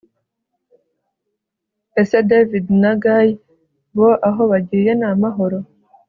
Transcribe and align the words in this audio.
ese 2.01 2.17
david 2.29 2.65
na 2.81 2.91
guy 3.03 3.29
bo 3.95 4.09
aho 4.27 4.41
bagiye 4.51 4.91
namahoro! 4.99 5.59